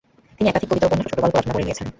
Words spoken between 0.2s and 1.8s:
তিনি একাধিক কবিতা, উপন্যাস ও ছোটোগল্প রচনা করে